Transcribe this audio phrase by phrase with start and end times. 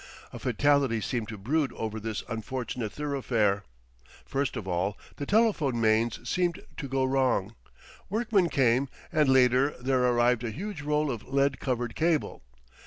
[0.33, 3.65] A fatality seemed to brood over this unfortunate thoroughfare.
[4.25, 7.53] First of all the telephone mains seemed to go wrong.
[8.09, 12.41] Workmen came, and later there arrived a huge roll of lead covered cable.